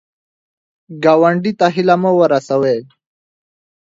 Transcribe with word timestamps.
ګاونډي 1.03 1.51
ته 1.59 1.67
هیله 1.75 1.95
مه 2.01 2.11
ورسوې 2.19 2.77